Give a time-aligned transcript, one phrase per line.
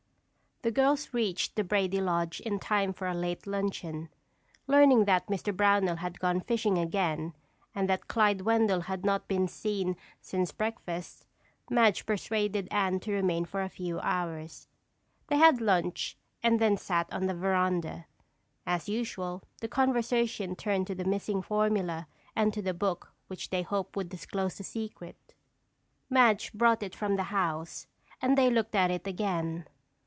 [0.63, 4.09] The girls reached the Brady lodge in time for a late luncheon.
[4.67, 5.57] Learning that Mr.
[5.57, 7.33] Brownell had gone fishing again
[7.73, 11.25] and that Clyde Wendell had not been seen since breakfast,
[11.67, 14.67] Madge persuaded Anne to remain for a few hours.
[15.29, 18.05] They had lunch and then sat on the veranda.
[18.63, 23.63] As usual the conversation turned to the missing formula and to the book which they
[23.63, 25.33] hoped would disclose the secret.
[26.07, 27.87] Madge brought it from the house
[28.21, 29.65] and they looked at it again.